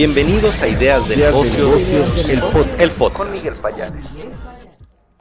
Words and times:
Bienvenidos 0.00 0.62
a 0.62 0.68
Ideas 0.68 1.10
de 1.10 1.16
Negocios, 1.18 2.16
el, 2.26 2.40
podcast. 2.40 3.18
Con 3.18 3.30
Miguel 3.32 3.52
Payares. 3.60 4.02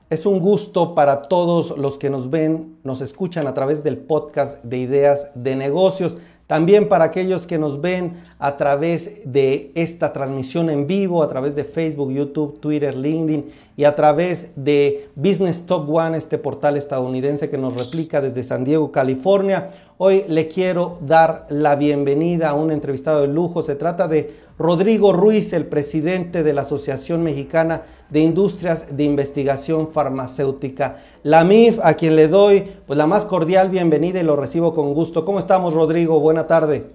Es 0.09 0.25
un 0.25 0.39
gusto 0.39 0.95
para 0.95 1.23
todos 1.23 1.77
los 1.77 1.97
que 1.97 2.09
nos 2.09 2.29
ven, 2.29 2.77
nos 2.85 3.01
escuchan 3.01 3.45
a 3.45 3.53
través 3.53 3.83
del 3.83 3.97
podcast 3.97 4.63
de 4.63 4.77
Ideas 4.77 5.31
de 5.35 5.57
Negocios. 5.57 6.15
También 6.47 6.87
para 6.87 7.03
aquellos 7.03 7.45
que 7.45 7.59
nos 7.59 7.81
ven 7.81 8.23
a 8.39 8.55
través 8.55 9.21
de 9.25 9.73
esta 9.75 10.13
transmisión 10.13 10.69
en 10.69 10.87
vivo, 10.87 11.21
a 11.21 11.27
través 11.27 11.55
de 11.55 11.65
Facebook, 11.65 12.11
YouTube, 12.13 12.61
Twitter, 12.61 12.95
LinkedIn 12.95 13.51
y 13.75 13.83
a 13.83 13.95
través 13.95 14.51
de 14.55 15.09
Business 15.13 15.65
Talk 15.65 15.87
One, 15.89 16.17
este 16.17 16.37
portal 16.37 16.77
estadounidense 16.77 17.49
que 17.49 17.57
nos 17.57 17.75
replica 17.75 18.21
desde 18.21 18.45
San 18.45 18.63
Diego, 18.63 18.93
California. 18.93 19.71
Hoy 19.97 20.23
le 20.29 20.47
quiero 20.47 20.97
dar 21.01 21.45
la 21.49 21.75
bienvenida 21.75 22.49
a 22.49 22.53
un 22.53 22.71
entrevistado 22.71 23.21
de 23.21 23.27
lujo. 23.27 23.61
Se 23.61 23.75
trata 23.75 24.07
de 24.07 24.47
Rodrigo 24.59 25.13
Ruiz, 25.13 25.53
el 25.53 25.67
presidente 25.67 26.43
de 26.43 26.51
la 26.51 26.63
Asociación 26.63 27.23
Mexicana 27.23 27.83
de 28.09 28.19
Industrias 28.19 28.97
de 28.97 29.05
Investigación 29.05 29.89
Farmacéutica, 29.89 31.01
la 31.23 31.45
MIF, 31.45 31.79
a 31.81 31.93
quien 31.93 32.17
le 32.17 32.27
doy 32.27 32.69
pues, 32.85 32.97
la 32.97 33.07
más 33.07 33.23
cordial 33.23 33.69
bienvenida 33.69 34.19
y 34.19 34.23
lo 34.23 34.35
recibo 34.35 34.73
con 34.73 34.93
gusto. 34.93 35.23
¿Cómo 35.23 35.39
estamos, 35.39 35.73
Rodrigo? 35.73 36.19
Buena 36.19 36.45
tarde. 36.45 36.87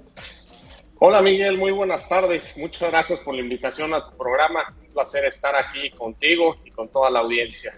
Hola, 0.99 1.23
Miguel. 1.23 1.57
Muy 1.57 1.73
buenas 1.73 2.07
tardes. 2.07 2.55
Muchas 2.59 2.91
gracias 2.91 3.21
por 3.21 3.35
la 3.35 3.41
invitación 3.41 3.95
a 3.95 4.05
tu 4.05 4.15
programa. 4.15 4.61
Un 4.83 4.93
placer 4.93 5.25
estar 5.25 5.55
aquí 5.57 5.89
contigo 5.97 6.57
y 6.67 6.71
con 6.71 6.89
toda 6.89 7.09
la 7.09 7.21
audiencia. 7.21 7.73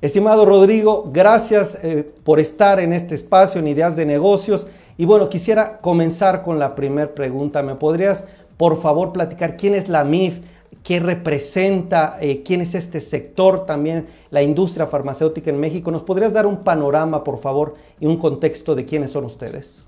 Estimado 0.00 0.46
Rodrigo, 0.46 1.04
gracias 1.06 1.78
eh, 1.82 2.10
por 2.24 2.40
estar 2.40 2.80
en 2.80 2.94
este 2.94 3.14
espacio 3.14 3.60
en 3.60 3.68
Ideas 3.68 3.94
de 3.94 4.06
Negocios. 4.06 4.66
Y 4.96 5.04
bueno, 5.04 5.28
quisiera 5.28 5.78
comenzar 5.78 6.42
con 6.42 6.58
la 6.58 6.74
primera 6.74 7.14
pregunta. 7.14 7.62
¿Me 7.62 7.74
podrías 7.74 8.24
por 8.58 8.80
favor 8.82 9.12
platicar 9.12 9.56
quién 9.56 9.74
es 9.74 9.88
la 9.88 10.04
MIF, 10.04 10.40
qué 10.84 11.00
representa, 11.00 12.18
eh, 12.20 12.42
quién 12.44 12.60
es 12.60 12.74
este 12.74 13.00
sector, 13.00 13.64
también 13.64 14.08
la 14.30 14.42
industria 14.42 14.86
farmacéutica 14.86 15.48
en 15.48 15.58
México. 15.58 15.90
¿Nos 15.90 16.02
podrías 16.02 16.34
dar 16.34 16.44
un 16.44 16.62
panorama, 16.62 17.24
por 17.24 17.40
favor, 17.40 17.76
y 17.98 18.06
un 18.06 18.18
contexto 18.18 18.74
de 18.74 18.84
quiénes 18.84 19.12
son 19.12 19.24
ustedes? 19.24 19.86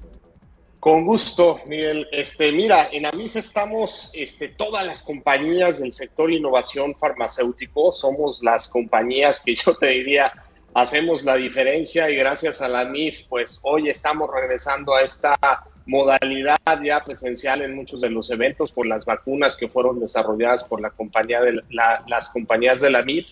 Con 0.78 1.04
gusto, 1.04 1.60
Miguel. 1.66 2.06
Este, 2.10 2.52
mira, 2.52 2.88
en 2.90 3.04
AMIF 3.04 3.36
estamos 3.36 4.10
este, 4.14 4.48
todas 4.48 4.86
las 4.86 5.02
compañías 5.02 5.80
del 5.80 5.92
sector 5.92 6.32
innovación 6.32 6.94
farmacéutico. 6.94 7.92
Somos 7.92 8.42
las 8.42 8.66
compañías 8.66 9.42
que 9.44 9.54
yo 9.54 9.76
te 9.76 9.88
diría 9.88 10.32
hacemos 10.74 11.24
la 11.24 11.36
diferencia 11.36 12.08
y 12.10 12.16
gracias 12.16 12.60
a 12.60 12.68
la 12.68 12.84
MIF, 12.84 13.22
pues 13.28 13.60
hoy 13.64 13.88
estamos 13.88 14.30
regresando 14.32 14.94
a 14.94 15.02
esta 15.02 15.36
modalidad 15.90 16.56
ya 16.84 17.02
presencial 17.04 17.62
en 17.62 17.74
muchos 17.74 18.00
de 18.00 18.08
los 18.10 18.30
eventos 18.30 18.70
por 18.70 18.86
las 18.86 19.04
vacunas 19.04 19.56
que 19.56 19.68
fueron 19.68 19.98
desarrolladas 19.98 20.62
por 20.62 20.80
la 20.80 20.90
compañía 20.90 21.40
de 21.40 21.60
las 21.68 22.28
compañías 22.28 22.80
de 22.80 22.90
la 22.90 23.02
MIF. 23.02 23.26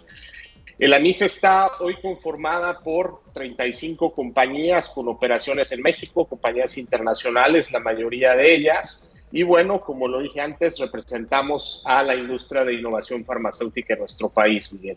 La 0.79 0.99
MIF 0.99 1.23
está 1.23 1.71
hoy 1.79 1.95
conformada 2.03 2.81
por 2.81 3.21
35 3.33 4.13
compañías 4.13 4.89
con 4.89 5.07
operaciones 5.07 5.71
en 5.71 5.83
México, 5.83 6.25
compañías 6.25 6.77
internacionales, 6.79 7.71
la 7.71 7.79
mayoría 7.79 8.35
de 8.35 8.53
ellas. 8.53 9.15
Y 9.31 9.45
bueno, 9.45 9.81
como 9.81 10.09
lo 10.09 10.19
dije 10.21 10.41
antes, 10.41 10.79
representamos 10.81 11.85
a 11.87 12.03
la 12.03 12.17
industria 12.17 12.65
de 12.65 12.75
innovación 12.75 13.25
farmacéutica 13.25 13.95
en 13.95 14.01
nuestro 14.01 14.31
país, 14.31 14.73
Miguel. 14.73 14.97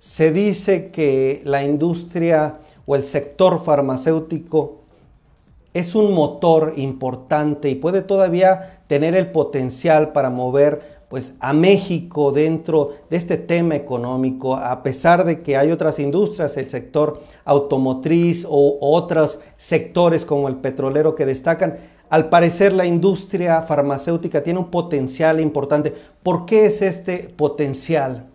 Se 0.00 0.32
dice 0.32 0.90
que 0.90 1.40
la 1.44 1.62
industria 1.62 2.58
o 2.84 2.96
el 2.96 3.04
sector 3.04 3.64
farmacéutico 3.64 4.83
es 5.74 5.96
un 5.96 6.14
motor 6.14 6.72
importante 6.76 7.68
y 7.68 7.74
puede 7.74 8.00
todavía 8.00 8.80
tener 8.86 9.14
el 9.16 9.30
potencial 9.30 10.12
para 10.12 10.30
mover 10.30 10.94
pues 11.08 11.34
a 11.40 11.52
México 11.52 12.32
dentro 12.32 12.92
de 13.10 13.16
este 13.16 13.36
tema 13.36 13.76
económico, 13.76 14.56
a 14.56 14.82
pesar 14.82 15.24
de 15.24 15.42
que 15.42 15.56
hay 15.56 15.70
otras 15.70 15.98
industrias, 15.98 16.56
el 16.56 16.68
sector 16.70 17.20
automotriz 17.44 18.46
o 18.48 18.78
otros 18.80 19.38
sectores 19.56 20.24
como 20.24 20.48
el 20.48 20.56
petrolero 20.56 21.14
que 21.14 21.26
destacan, 21.26 21.76
al 22.08 22.28
parecer 22.28 22.72
la 22.72 22.86
industria 22.86 23.62
farmacéutica 23.62 24.42
tiene 24.42 24.60
un 24.60 24.70
potencial 24.70 25.40
importante. 25.40 25.92
¿Por 26.22 26.46
qué 26.46 26.66
es 26.66 26.82
este 26.82 27.32
potencial? 27.36 28.26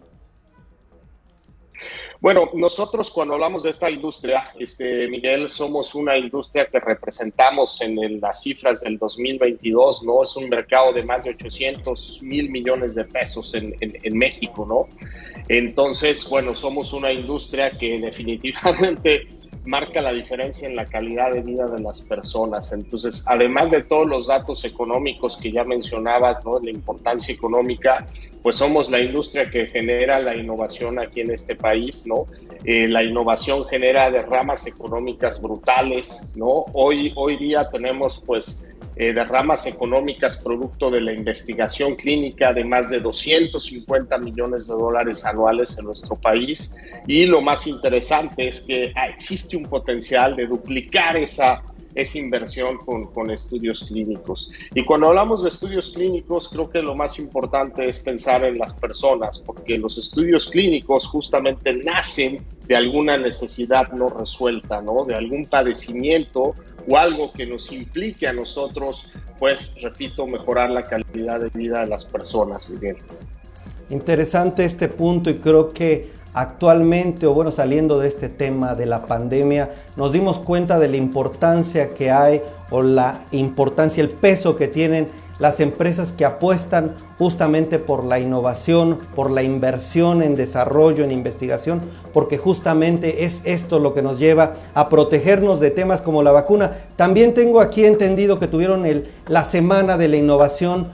Bueno, 2.21 2.49
nosotros 2.53 3.09
cuando 3.11 3.35
hablamos 3.35 3.63
de 3.63 3.69
esta 3.69 3.89
industria, 3.89 4.43
este, 4.59 5.07
Miguel, 5.07 5.47
somos 5.47 5.95
una 5.95 6.17
industria 6.17 6.65
que 6.65 6.79
representamos 6.79 7.79
en 7.79 8.19
las 8.19 8.41
cifras 8.41 8.81
del 8.81 8.97
2022, 8.97 10.03
¿no? 10.03 10.23
Es 10.23 10.35
un 10.35 10.49
mercado 10.49 10.91
de 10.91 11.03
más 11.03 11.23
de 11.23 11.29
800 11.29 12.21
mil 12.23 12.51
millones 12.51 12.95
de 12.95 13.05
pesos 13.05 13.53
en, 13.55 13.73
en 13.79 14.17
México, 14.17 14.65
¿no? 14.67 14.89
Entonces, 15.47 16.29
bueno, 16.29 16.53
somos 16.53 16.91
una 16.91 17.13
industria 17.13 17.69
que 17.69 17.99
definitivamente 17.99 19.25
marca 19.69 20.01
la 20.01 20.11
diferencia 20.11 20.67
en 20.67 20.75
la 20.75 20.83
calidad 20.83 21.31
de 21.31 21.41
vida 21.41 21.67
de 21.67 21.79
las 21.83 22.01
personas. 22.01 22.73
Entonces, 22.73 23.23
además 23.27 23.69
de 23.69 23.83
todos 23.83 24.07
los 24.07 24.25
datos 24.25 24.65
económicos 24.65 25.37
que 25.37 25.51
ya 25.51 25.63
mencionabas, 25.63 26.43
¿no? 26.43 26.59
La 26.59 26.71
importancia 26.71 27.31
económica, 27.31 28.07
pues 28.41 28.55
somos 28.55 28.89
la 28.89 28.99
industria 28.99 29.49
que 29.49 29.67
genera 29.67 30.19
la 30.19 30.35
innovación 30.35 30.97
aquí 30.97 31.21
en 31.21 31.31
este 31.31 31.55
país, 31.55 32.07
¿no? 32.07 32.25
Eh, 32.65 32.87
la 32.87 33.03
innovación 33.03 33.63
genera 33.65 34.09
derramas 34.09 34.65
económicas 34.65 35.39
brutales, 35.39 36.33
¿no? 36.35 36.65
Hoy, 36.73 37.13
hoy 37.15 37.37
día 37.37 37.67
tenemos, 37.67 38.23
pues, 38.25 38.75
eh, 38.99 39.13
derramas 39.13 39.65
económicas 39.65 40.35
producto 40.35 40.91
de 40.91 40.99
la 40.99 41.13
investigación 41.13 41.95
clínica 41.95 42.51
de 42.51 42.65
más 42.65 42.89
de 42.89 42.99
250 42.99 44.17
millones 44.17 44.67
de 44.67 44.73
dólares 44.73 45.23
anuales 45.23 45.79
en 45.79 45.85
nuestro 45.85 46.17
país. 46.17 46.75
Y 47.07 47.25
lo 47.25 47.39
más 47.39 47.65
interesante 47.65 48.49
es 48.49 48.59
que 48.59 48.91
existe 49.07 49.55
un 49.55 49.63
potencial 49.63 50.35
de 50.35 50.47
duplicar 50.47 51.15
esa 51.15 51.63
esa 52.01 52.17
inversión 52.17 52.77
con, 52.77 53.05
con, 53.05 53.31
estudios 53.31 53.85
clínicos. 53.87 54.49
Y 54.73 54.83
cuando 54.83 55.07
hablamos 55.07 55.43
de 55.43 55.49
estudios 55.49 55.91
clínicos, 55.91 56.49
creo 56.49 56.69
que 56.69 56.81
lo 56.81 56.95
más 56.95 57.19
importante 57.19 57.87
es 57.87 57.99
pensar 57.99 58.43
en 58.45 58.57
las 58.57 58.73
personas, 58.73 59.39
porque 59.39 59.77
los 59.77 59.97
estudios 59.97 60.49
clínicos 60.49 61.07
justamente 61.07 61.73
nacen 61.83 62.45
de 62.67 62.75
alguna 62.75 63.17
necesidad 63.17 63.91
no 63.93 64.07
resuelta, 64.07 64.81
¿no? 64.81 65.03
De 65.05 65.15
algún 65.15 65.45
padecimiento 65.45 66.53
o 66.87 66.97
algo 66.97 67.33
que 67.33 67.45
nos 67.45 67.71
implique 67.71 68.27
a 68.27 68.33
nosotros, 68.33 69.11
pues, 69.37 69.75
repito, 69.81 70.27
mejorar 70.27 70.69
la 70.69 70.83
calidad 70.83 71.39
de 71.39 71.49
vida 71.49 71.81
de 71.81 71.87
las 71.87 72.05
personas, 72.05 72.69
Miguel. 72.69 72.97
Interesante 73.89 74.65
este 74.65 74.87
punto 74.87 75.31
y 75.31 75.35
creo 75.35 75.69
que 75.69 76.11
actualmente, 76.33 77.25
o 77.25 77.33
bueno, 77.33 77.51
saliendo 77.51 77.99
de 77.99 78.07
este 78.07 78.29
tema 78.29 78.75
de 78.75 78.85
la 78.85 79.05
pandemia, 79.05 79.71
nos 79.95 80.13
dimos 80.13 80.39
cuenta 80.39 80.79
de 80.79 80.87
la 80.87 80.97
importancia 80.97 81.93
que 81.93 82.11
hay 82.11 82.41
o 82.69 82.81
la 82.81 83.25
importancia, 83.31 84.01
el 84.01 84.09
peso 84.09 84.55
que 84.55 84.67
tienen 84.67 85.07
las 85.39 85.61
empresas 85.61 86.11
que 86.11 86.25
apuestan 86.25 86.95
justamente 87.17 87.79
por 87.79 88.03
la 88.03 88.19
innovación, 88.19 88.99
por 89.15 89.31
la 89.31 89.41
inversión 89.41 90.21
en 90.21 90.35
desarrollo, 90.35 91.03
en 91.03 91.11
investigación, 91.11 91.81
porque 92.13 92.37
justamente 92.37 93.23
es 93.23 93.41
esto 93.45 93.79
lo 93.79 93.93
que 93.93 94.01
nos 94.01 94.19
lleva 94.19 94.55
a 94.73 94.89
protegernos 94.89 95.59
de 95.59 95.71
temas 95.71 96.01
como 96.01 96.23
la 96.23 96.31
vacuna. 96.31 96.77
También 96.97 97.33
tengo 97.33 97.61
aquí 97.61 97.85
entendido 97.85 98.37
que 98.37 98.47
tuvieron 98.47 98.85
el, 98.85 99.09
la 99.27 99.43
semana 99.43 99.97
de 99.97 100.09
la 100.09 100.17
innovación 100.17 100.89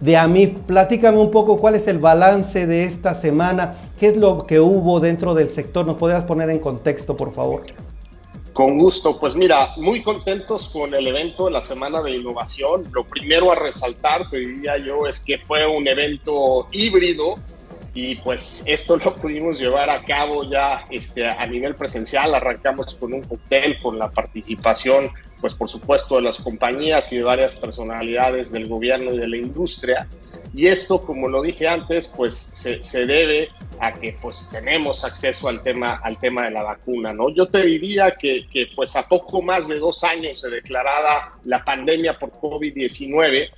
de 0.00 0.16
AMIF. 0.16 0.60
Platícame 0.66 1.18
un 1.18 1.30
poco 1.30 1.58
cuál 1.58 1.74
es 1.74 1.86
el 1.86 1.98
balance 1.98 2.66
de 2.66 2.84
esta 2.84 3.14
semana, 3.14 3.74
qué 3.98 4.08
es 4.08 4.16
lo 4.16 4.46
que 4.46 4.60
hubo 4.60 5.00
dentro 5.00 5.34
del 5.34 5.50
sector. 5.50 5.86
¿Nos 5.86 5.96
podrías 5.96 6.24
poner 6.24 6.50
en 6.50 6.58
contexto, 6.58 7.16
por 7.16 7.32
favor? 7.32 7.62
Con 8.52 8.76
gusto, 8.76 9.16
pues 9.18 9.36
mira, 9.36 9.74
muy 9.76 10.02
contentos 10.02 10.68
con 10.68 10.92
el 10.92 11.06
evento 11.06 11.44
de 11.44 11.52
la 11.52 11.60
Semana 11.60 12.02
de 12.02 12.16
Innovación. 12.16 12.84
Lo 12.92 13.04
primero 13.04 13.52
a 13.52 13.54
resaltar, 13.54 14.28
te 14.30 14.38
diría 14.38 14.76
yo, 14.78 15.06
es 15.06 15.20
que 15.20 15.38
fue 15.38 15.64
un 15.64 15.86
evento 15.86 16.66
híbrido 16.72 17.36
y 17.94 18.16
pues 18.16 18.62
esto 18.66 18.96
lo 18.96 19.14
pudimos 19.16 19.58
llevar 19.58 19.90
a 19.90 20.02
cabo 20.02 20.48
ya 20.48 20.84
este, 20.90 21.26
a 21.26 21.46
nivel 21.46 21.74
presencial. 21.74 22.34
Arrancamos 22.34 22.94
con 22.94 23.14
un 23.14 23.22
cóctel, 23.22 23.78
con 23.80 23.98
la 23.98 24.10
participación, 24.10 25.10
pues 25.40 25.54
por 25.54 25.68
supuesto, 25.68 26.16
de 26.16 26.22
las 26.22 26.38
compañías 26.38 27.12
y 27.12 27.16
de 27.16 27.22
varias 27.22 27.56
personalidades 27.56 28.52
del 28.52 28.68
gobierno 28.68 29.14
y 29.14 29.18
de 29.18 29.28
la 29.28 29.36
industria. 29.36 30.06
Y 30.54 30.66
esto, 30.66 31.04
como 31.04 31.28
lo 31.28 31.42
dije 31.42 31.68
antes, 31.68 32.08
pues 32.08 32.34
se, 32.34 32.82
se, 32.82 33.06
debe 33.06 33.48
a 33.80 33.92
que 33.92 34.16
pues 34.20 34.48
tenemos 34.50 35.04
acceso 35.04 35.48
al 35.48 35.62
tema, 35.62 35.98
al 36.02 36.18
tema 36.18 36.44
de 36.44 36.50
la 36.52 36.62
vacuna, 36.62 37.12
¿no? 37.12 37.28
Yo 37.30 37.46
te 37.46 37.64
diría 37.64 38.12
que, 38.12 38.46
que 38.48 38.68
pues 38.74 38.96
a 38.96 39.06
poco 39.06 39.42
más 39.42 39.68
de 39.68 39.78
dos 39.78 40.04
años 40.04 40.40
se 40.40 40.48
declarada 40.48 41.32
la 41.44 41.64
pandemia 41.64 42.18
por 42.18 42.32
COVID-19, 42.32 43.50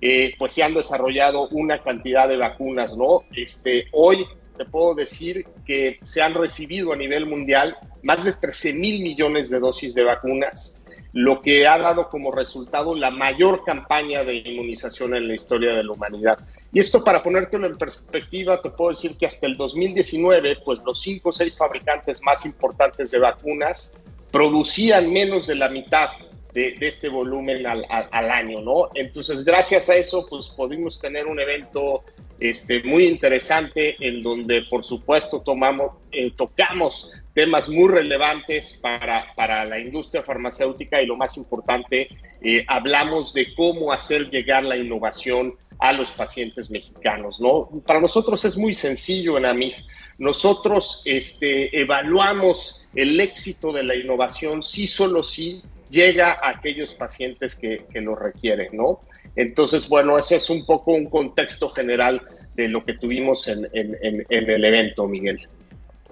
eh, 0.00 0.34
pues 0.38 0.52
se 0.52 0.62
han 0.62 0.74
desarrollado 0.74 1.48
una 1.48 1.82
cantidad 1.82 2.28
de 2.28 2.36
vacunas, 2.36 2.96
¿no? 2.96 3.20
Este, 3.34 3.86
hoy 3.92 4.26
te 4.56 4.64
puedo 4.64 4.94
decir 4.94 5.44
que 5.66 5.98
se 6.02 6.20
han 6.20 6.34
recibido 6.34 6.92
a 6.92 6.96
nivel 6.96 7.26
mundial 7.26 7.76
más 8.02 8.24
de 8.24 8.32
13 8.32 8.72
mil 8.74 9.02
millones 9.02 9.50
de 9.50 9.60
dosis 9.60 9.94
de 9.94 10.04
vacunas 10.04 10.78
lo 11.12 11.40
que 11.40 11.66
ha 11.66 11.78
dado 11.78 12.08
como 12.08 12.30
resultado 12.30 12.94
la 12.94 13.10
mayor 13.10 13.64
campaña 13.64 14.24
de 14.24 14.36
inmunización 14.36 15.14
en 15.14 15.26
la 15.26 15.34
historia 15.34 15.74
de 15.74 15.82
la 15.82 15.92
humanidad. 15.92 16.38
Y 16.72 16.80
esto 16.80 17.02
para 17.02 17.22
ponértelo 17.22 17.66
en 17.66 17.76
perspectiva, 17.76 18.60
te 18.60 18.70
puedo 18.70 18.90
decir 18.90 19.16
que 19.16 19.26
hasta 19.26 19.46
el 19.46 19.56
2019, 19.56 20.58
pues 20.64 20.80
los 20.84 21.00
cinco 21.00 21.30
o 21.30 21.32
seis 21.32 21.56
fabricantes 21.56 22.22
más 22.22 22.44
importantes 22.44 23.10
de 23.10 23.18
vacunas 23.18 23.94
producían 24.30 25.10
menos 25.10 25.46
de 25.46 25.54
la 25.54 25.70
mitad 25.70 26.10
de, 26.52 26.76
este 26.80 27.08
volumen 27.08 27.66
al, 27.66 28.30
año, 28.30 28.60
¿no? 28.60 28.88
Entonces, 28.94 29.44
gracias 29.44 29.88
a 29.88 29.96
eso, 29.96 30.26
pues 30.28 30.48
pudimos 30.48 31.00
tener 31.00 31.26
un 31.26 31.40
evento 31.40 32.04
este, 32.40 32.82
muy 32.82 33.04
interesante 33.04 33.96
en 34.00 34.22
donde, 34.22 34.62
por 34.62 34.84
supuesto, 34.84 35.42
tomamos, 35.42 35.96
eh, 36.12 36.32
tocamos 36.36 37.12
temas 37.34 37.68
muy 37.68 37.88
relevantes 37.88 38.78
para, 38.80 39.26
para, 39.34 39.64
la 39.64 39.78
industria 39.78 40.22
farmacéutica 40.22 41.02
y 41.02 41.06
lo 41.06 41.16
más 41.16 41.36
importante, 41.36 42.08
eh, 42.42 42.64
hablamos 42.66 43.34
de 43.34 43.54
cómo 43.54 43.92
hacer 43.92 44.30
llegar 44.30 44.64
la 44.64 44.76
innovación 44.76 45.54
a 45.80 45.92
los 45.92 46.10
pacientes 46.10 46.70
mexicanos, 46.70 47.40
¿no? 47.40 47.68
Para 47.86 48.00
nosotros 48.00 48.44
es 48.44 48.56
muy 48.56 48.74
sencillo 48.74 49.38
en 49.38 49.46
AMIF. 49.46 49.76
Nosotros 50.18 51.02
este, 51.04 51.80
evaluamos 51.80 52.88
el 52.94 53.20
éxito 53.20 53.72
de 53.72 53.84
la 53.84 53.94
innovación 53.94 54.62
si 54.62 54.88
solo 54.88 55.22
si 55.22 55.62
llega 55.90 56.32
a 56.32 56.50
aquellos 56.50 56.94
pacientes 56.94 57.54
que, 57.54 57.84
lo 57.94 58.14
requieren, 58.14 58.68
¿no? 58.72 59.00
Entonces, 59.36 59.88
bueno, 59.88 60.18
ese 60.18 60.36
es 60.36 60.50
un 60.50 60.64
poco 60.64 60.92
un 60.92 61.06
contexto 61.06 61.68
general 61.68 62.22
de 62.54 62.68
lo 62.68 62.84
que 62.84 62.94
tuvimos 62.94 63.48
en, 63.48 63.66
el 63.72 64.64
evento, 64.64 65.06
Miguel. 65.06 65.46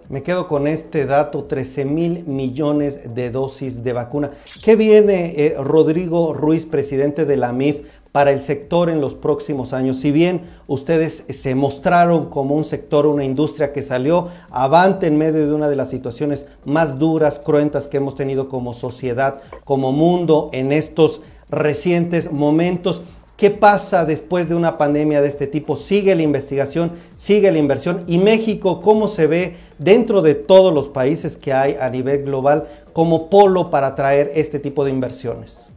Me 0.09 0.23
quedo 0.23 0.47
con 0.47 0.69
este 0.69 1.05
dato, 1.05 1.45
13 1.45 1.85
mil 1.85 2.25
millones 2.27 3.15
de 3.15 3.31
dosis 3.31 3.83
de 3.83 3.93
vacuna. 3.93 4.31
¿Qué 4.63 4.77
viene, 4.77 5.35
eh, 5.37 5.55
Rodrigo 5.59 6.33
Ruiz, 6.33 6.65
presidente 6.65 7.25
de 7.25 7.37
la 7.37 7.53
MIF, 7.53 7.79
para 8.17 8.31
el 8.31 8.43
sector 8.43 8.89
en 8.89 9.03
los 9.03 9.15
próximos 9.15 9.75
años. 9.75 9.99
Si 9.99 10.11
bien 10.11 10.41
ustedes 10.69 11.25
se 11.29 11.55
mostraron 11.55 12.31
como 12.31 12.55
un 12.55 12.65
sector, 12.65 13.05
una 13.05 13.25
industria 13.25 13.75
que 13.75 13.83
salió 13.83 14.29
avante 14.49 15.07
en 15.07 15.19
medio 15.19 15.47
de 15.47 15.53
una 15.53 15.69
de 15.69 15.77
las 15.77 15.91
situaciones 15.91 16.47
más 16.65 16.99
duras, 16.99 17.39
cruentas 17.39 17.89
que 17.89 17.99
hemos 17.99 18.15
tenido 18.15 18.49
como 18.49 18.73
sociedad, 18.73 19.43
como 19.65 19.93
mundo 19.93 20.49
en 20.55 20.73
estos 20.73 21.21
recientes 21.51 22.33
momentos. 22.33 23.03
¿Qué 23.37 23.51
pasa 23.51 24.07
después 24.07 24.49
de 24.49 24.55
una 24.55 24.79
pandemia 24.79 25.21
de 25.21 25.29
este 25.29 25.47
tipo? 25.47 25.77
¿Sigue 25.77 26.15
la 26.15 26.23
investigación? 26.23 26.93
¿Sigue 27.17 27.53
la 27.53 27.59
inversión? 27.59 28.05
¿Y 28.07 28.17
México 28.17 28.81
cómo 28.81 29.09
se 29.09 29.27
ve 29.27 29.57
dentro 29.79 30.23
de 30.23 30.35
todos 30.35 30.73
los 30.73 30.89
países 30.89 31.37
que 31.37 31.53
hay 31.53 31.77
a 31.79 31.91
nivel 31.91 32.25
global 32.25 32.67
como 32.95 33.29
polo 33.29 33.69
para 33.69 33.89
atraer 33.89 34.33
este 34.35 34.59
tipo 34.59 34.87
de 34.87 34.91
inversiones? 34.91 35.69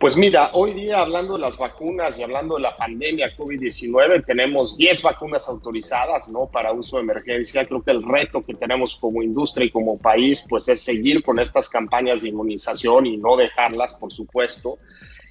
Pues 0.00 0.16
mira, 0.16 0.48
hoy 0.54 0.72
día 0.72 1.02
hablando 1.02 1.34
de 1.34 1.40
las 1.40 1.58
vacunas 1.58 2.18
y 2.18 2.22
hablando 2.22 2.54
de 2.54 2.62
la 2.62 2.74
pandemia 2.74 3.36
COVID-19, 3.36 4.24
tenemos 4.24 4.78
10 4.78 5.02
vacunas 5.02 5.46
autorizadas, 5.46 6.26
¿no? 6.30 6.46
Para 6.46 6.72
uso 6.72 6.96
de 6.96 7.02
emergencia. 7.02 7.66
Creo 7.66 7.82
que 7.82 7.90
el 7.90 8.02
reto 8.02 8.40
que 8.40 8.54
tenemos 8.54 8.94
como 8.94 9.22
industria 9.22 9.66
y 9.66 9.70
como 9.70 9.98
país, 9.98 10.42
pues 10.48 10.68
es 10.68 10.80
seguir 10.80 11.22
con 11.22 11.38
estas 11.38 11.68
campañas 11.68 12.22
de 12.22 12.30
inmunización 12.30 13.04
y 13.04 13.18
no 13.18 13.36
dejarlas, 13.36 13.92
por 13.92 14.10
supuesto. 14.10 14.78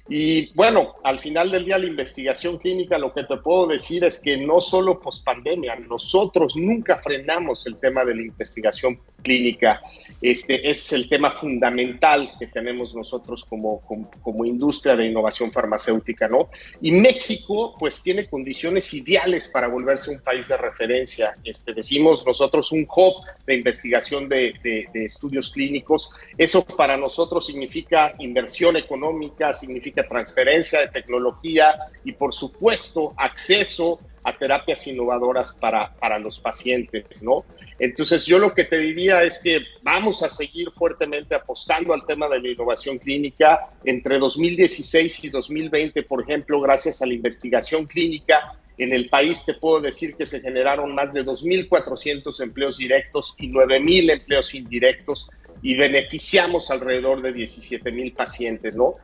Y 0.08 0.54
bueno, 0.54 0.94
al 1.02 1.18
final 1.18 1.50
del 1.50 1.64
día 1.64 1.76
la 1.76 1.86
investigación 1.86 2.58
clínica, 2.58 2.96
lo 2.96 3.10
que 3.10 3.24
te 3.24 3.36
puedo 3.38 3.66
decir 3.66 4.04
es 4.04 4.20
que 4.20 4.36
no 4.38 4.60
solo 4.60 5.00
pospandemia, 5.00 5.74
nosotros 5.88 6.56
nunca 6.56 6.98
frenamos 7.02 7.66
el 7.66 7.76
tema 7.78 8.04
de 8.04 8.14
la 8.14 8.22
investigación 8.22 9.00
clínica. 9.20 9.80
Este 10.20 10.70
es 10.70 10.92
el 10.92 11.08
tema 11.08 11.30
fundamental 11.30 12.30
que 12.38 12.46
tenemos 12.46 12.94
nosotros 12.94 13.44
como, 13.44 13.80
como, 14.22 14.44
industria 14.44 14.94
de 14.94 15.06
innovación 15.06 15.50
farmacéutica, 15.50 16.28
¿no? 16.28 16.50
Y 16.82 16.92
México, 16.92 17.74
pues, 17.78 18.02
tiene 18.02 18.28
condiciones 18.28 18.92
ideales 18.92 19.48
para 19.48 19.68
volverse 19.68 20.10
un 20.10 20.20
país 20.20 20.46
de 20.48 20.58
referencia. 20.58 21.34
Este, 21.42 21.72
decimos 21.72 22.26
nosotros 22.26 22.70
un 22.72 22.86
hub 22.94 23.24
de 23.46 23.54
investigación 23.54 24.28
de, 24.28 24.54
de 24.62 25.04
estudios 25.04 25.50
clínicos. 25.50 26.10
Eso 26.36 26.66
para 26.66 26.98
nosotros 26.98 27.46
significa 27.46 28.14
inversión 28.18 28.76
económica, 28.76 29.54
significa 29.54 30.06
transferencia 30.06 30.80
de 30.80 30.88
tecnología 30.88 31.78
y, 32.04 32.12
por 32.12 32.34
supuesto, 32.34 33.14
acceso 33.16 34.00
a 34.22 34.36
terapias 34.36 34.86
innovadoras 34.86 35.52
para, 35.52 35.92
para 35.94 36.18
los 36.18 36.38
pacientes, 36.38 37.22
¿no? 37.22 37.44
Entonces, 37.78 38.26
yo 38.26 38.38
lo 38.38 38.52
que 38.52 38.64
te 38.64 38.78
diría 38.78 39.22
es 39.22 39.38
que 39.38 39.62
vamos 39.82 40.22
a 40.22 40.28
seguir 40.28 40.70
fuertemente 40.72 41.34
apostando 41.34 41.94
al 41.94 42.04
tema 42.04 42.28
de 42.28 42.40
la 42.40 42.48
innovación 42.48 42.98
clínica. 42.98 43.70
Entre 43.84 44.18
2016 44.18 45.24
y 45.24 45.28
2020, 45.30 46.02
por 46.02 46.22
ejemplo, 46.22 46.60
gracias 46.60 47.00
a 47.00 47.06
la 47.06 47.14
investigación 47.14 47.86
clínica, 47.86 48.54
en 48.80 48.94
el 48.94 49.08
país 49.10 49.44
te 49.44 49.54
puedo 49.54 49.80
decir 49.80 50.16
que 50.16 50.24
se 50.24 50.40
generaron 50.40 50.94
más 50.94 51.12
de 51.12 51.24
2.400 51.24 52.42
empleos 52.42 52.78
directos 52.78 53.34
y 53.38 53.50
9.000 53.50 54.10
empleos 54.12 54.54
indirectos 54.54 55.28
y 55.62 55.74
beneficiamos 55.74 56.70
alrededor 56.70 57.20
de 57.20 57.34
17.000 57.34 58.14
pacientes, 58.14 58.76
¿no? 58.76 58.94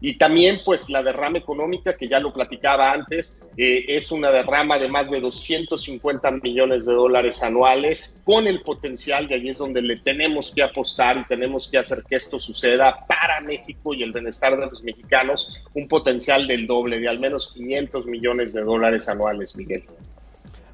Y 0.00 0.16
también, 0.16 0.60
pues, 0.64 0.88
la 0.88 1.02
derrama 1.02 1.38
económica, 1.38 1.94
que 1.94 2.08
ya 2.08 2.20
lo 2.20 2.32
platicaba 2.32 2.92
antes, 2.92 3.42
eh, 3.56 3.84
es 3.88 4.10
una 4.10 4.30
derrama 4.30 4.78
de 4.78 4.88
más 4.88 5.10
de 5.10 5.20
250 5.20 6.30
millones 6.42 6.86
de 6.86 6.94
dólares 6.94 7.42
anuales, 7.42 8.22
con 8.24 8.46
el 8.46 8.60
potencial, 8.60 9.28
de 9.28 9.34
allí 9.34 9.50
es 9.50 9.58
donde 9.58 9.82
le 9.82 9.98
tenemos 9.98 10.52
que 10.54 10.62
apostar 10.62 11.18
y 11.18 11.24
tenemos 11.24 11.68
que 11.68 11.78
hacer 11.78 12.02
que 12.08 12.16
esto 12.16 12.38
suceda 12.38 12.98
para 13.06 13.40
México 13.42 13.92
y 13.92 14.02
el 14.02 14.12
bienestar 14.12 14.58
de 14.58 14.66
los 14.66 14.82
mexicanos, 14.82 15.62
un 15.74 15.86
potencial 15.86 16.46
del 16.46 16.66
doble, 16.66 16.98
de 16.98 17.08
al 17.08 17.20
menos 17.20 17.52
500 17.54 18.06
millones 18.06 18.52
de 18.54 18.62
dólares 18.62 19.08
anuales, 19.08 19.54
Miguel. 19.54 19.84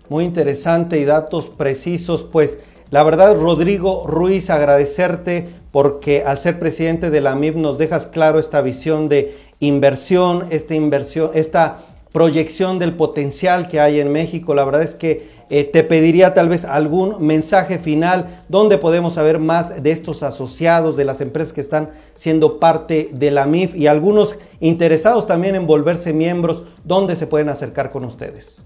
Muy 0.09 0.25
interesante 0.25 1.01
y 1.01 1.05
datos 1.05 1.49
precisos, 1.49 2.23
pues. 2.23 2.59
La 2.91 3.03
verdad, 3.03 3.35
Rodrigo 3.35 4.07
Ruiz, 4.07 4.49
agradecerte 4.51 5.49
porque 5.77 6.23
al 6.25 6.39
ser 6.39 6.59
presidente 6.59 7.11
de 7.11 7.21
la 7.21 7.35
MIP 7.35 7.57
nos 7.57 7.77
dejas 7.77 8.07
claro 8.07 8.39
esta 8.39 8.63
visión 8.63 9.11
de 9.11 9.37
inversión, 9.61 10.47
esta 10.49 10.75
inversión, 10.75 11.33
esta 11.35 11.81
proyección 12.15 12.79
del 12.79 12.95
potencial 12.95 13.69
que 13.69 13.79
hay 13.79 14.01
en 14.01 14.11
México. 14.11 14.55
La 14.55 14.65
verdad 14.65 14.83
es 14.83 14.95
que 14.95 15.29
eh, 15.51 15.65
te 15.65 15.85
pediría 15.85 16.33
tal 16.33 16.49
vez 16.49 16.65
algún 16.65 17.17
mensaje 17.21 17.79
final 17.79 18.41
donde 18.49 18.79
podemos 18.79 19.13
saber 19.13 19.39
más 19.39 19.83
de 19.83 19.91
estos 19.91 20.23
asociados, 20.23 20.97
de 20.97 21.05
las 21.05 21.21
empresas 21.21 21.53
que 21.53 21.61
están 21.61 21.91
siendo 22.15 22.59
parte 22.59 23.11
de 23.13 23.31
la 23.31 23.45
MIF 23.45 23.77
y 23.77 23.87
algunos 23.87 24.37
interesados 24.61 25.27
también 25.27 25.57
en 25.57 25.67
volverse 25.67 26.15
miembros, 26.15 26.63
donde 26.85 27.17
se 27.17 27.27
pueden 27.27 27.51
acercar 27.51 27.91
con 27.91 28.07
ustedes. 28.07 28.63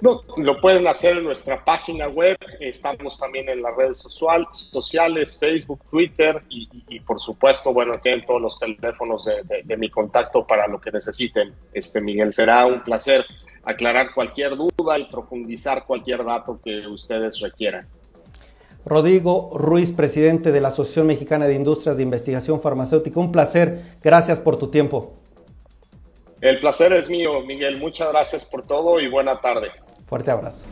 No, 0.00 0.22
lo 0.36 0.60
pueden 0.60 0.86
hacer 0.86 1.18
en 1.18 1.24
nuestra 1.24 1.64
página 1.64 2.06
web. 2.08 2.36
Estamos 2.60 3.18
también 3.18 3.48
en 3.48 3.60
las 3.60 3.74
redes 3.74 3.98
sociales, 3.98 5.38
Facebook, 5.38 5.80
Twitter 5.90 6.40
y, 6.48 7.00
por 7.00 7.20
supuesto, 7.20 7.72
bueno, 7.72 7.92
tienen 8.00 8.24
todos 8.24 8.40
los 8.40 8.58
teléfonos 8.60 9.24
de, 9.24 9.76
mi 9.76 9.90
contacto 9.90 10.46
para 10.46 10.68
lo 10.68 10.80
que 10.80 10.92
necesiten. 10.92 11.52
Este 11.72 12.00
Miguel, 12.00 12.32
será 12.32 12.64
un 12.66 12.82
placer 12.84 13.26
aclarar 13.64 14.14
cualquier 14.14 14.56
duda 14.56 14.98
y 14.98 15.04
profundizar 15.06 15.84
cualquier 15.84 16.24
dato 16.24 16.60
que 16.62 16.86
ustedes 16.86 17.40
requieran. 17.40 17.88
Rodrigo 18.84 19.50
Ruiz, 19.54 19.90
presidente 19.90 20.52
de 20.52 20.60
la 20.60 20.68
Asociación 20.68 21.08
Mexicana 21.08 21.46
de 21.46 21.54
Industrias 21.54 21.96
de 21.96 22.04
Investigación 22.04 22.60
Farmacéutica. 22.60 23.18
Un 23.18 23.32
placer. 23.32 23.82
Gracias 24.00 24.38
por 24.38 24.56
tu 24.56 24.68
tiempo. 24.68 25.12
El 26.40 26.60
placer 26.60 26.92
es 26.92 27.10
mío, 27.10 27.40
Miguel. 27.40 27.78
Muchas 27.78 28.10
gracias 28.10 28.44
por 28.44 28.64
todo 28.64 29.00
y 29.00 29.08
buena 29.08 29.40
tarde. 29.40 29.72
Forte 30.08 30.30
abraço. 30.30 30.64